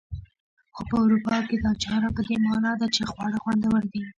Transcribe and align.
خو 0.73 0.81
په 0.89 0.95
اروپا 1.03 1.37
کې 1.47 1.55
دا 1.63 1.71
چاره 1.83 2.09
په 2.15 2.21
دې 2.27 2.35
مانا 2.45 2.73
ده 2.79 2.87
چې 2.95 3.01
خواړه 3.11 3.37
خوندور 3.43 3.81
دي. 3.91 4.01